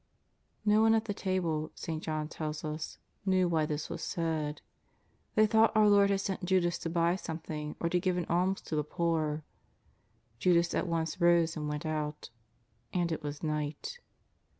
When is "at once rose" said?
10.73-11.55